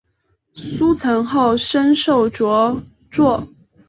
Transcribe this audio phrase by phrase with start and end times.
[0.55, 3.47] 书成后升授着作。